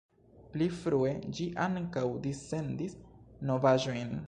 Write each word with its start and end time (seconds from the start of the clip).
Pli 0.53 0.67
frue 0.77 1.11
ĝi 1.39 1.45
ankaŭ 1.67 2.05
dissendis 2.25 2.99
novaĵojn. 3.51 4.15